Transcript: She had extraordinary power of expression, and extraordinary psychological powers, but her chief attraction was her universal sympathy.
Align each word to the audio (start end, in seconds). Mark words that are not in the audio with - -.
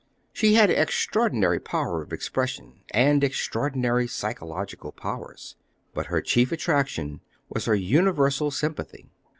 She 0.33 0.55
had 0.55 0.71
extraordinary 0.71 1.59
power 1.59 2.01
of 2.01 2.11
expression, 2.11 2.79
and 2.89 3.23
extraordinary 3.23 4.07
psychological 4.07 4.91
powers, 4.91 5.57
but 5.93 6.07
her 6.07 6.21
chief 6.23 6.51
attraction 6.51 7.21
was 7.49 7.65
her 7.65 7.75
universal 7.75 8.49
sympathy. 8.49 9.11